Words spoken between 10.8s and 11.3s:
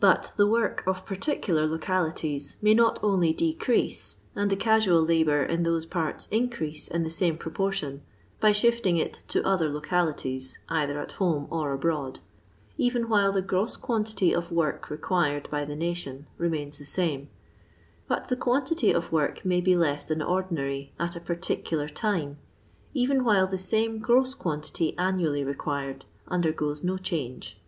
at